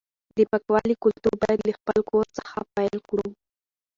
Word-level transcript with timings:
د 0.37 0.39
پاکوالي 0.51 0.95
کلتور 1.03 1.33
باید 1.43 1.59
له 1.67 1.73
خپل 1.79 1.97
کور 2.09 2.25
څخه 2.37 2.57
پیل 2.75 2.97
کړو. 3.07 3.27